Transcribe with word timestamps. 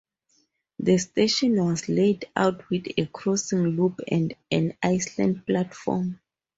The 0.79 0.97
station 0.97 1.63
was 1.63 1.87
laid 1.87 2.25
out 2.35 2.67
with 2.71 2.87
a 2.97 3.05
crossing 3.05 3.67
loop 3.75 3.99
and 4.07 4.33
an 4.49 4.75
island 4.81 5.45
platform. 5.45 6.19